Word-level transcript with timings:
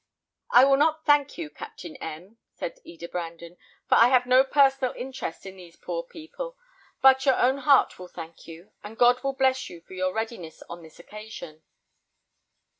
"I 0.49 0.65
will 0.65 0.77
not 0.77 1.05
thank 1.05 1.37
you, 1.37 1.51
Captain 1.51 1.95
M," 1.97 2.39
said 2.57 2.79
Eda 2.83 3.07
Brandon, 3.07 3.57
"for 3.87 3.93
I 3.93 4.07
have 4.07 4.25
no 4.25 4.43
personal 4.43 4.93
interest 4.95 5.45
in 5.45 5.57
these 5.57 5.75
poor 5.75 6.01
people; 6.01 6.57
but 7.03 7.23
your 7.27 7.35
own 7.35 7.59
heart 7.59 7.99
will 7.99 8.07
thank 8.07 8.47
you, 8.47 8.71
and 8.83 8.97
God 8.97 9.21
will 9.23 9.33
bless 9.33 9.69
you 9.69 9.79
for 9.81 9.93
your 9.93 10.11
readiness 10.11 10.63
on 10.67 10.81
this 10.81 10.97
occasion." 10.97 11.61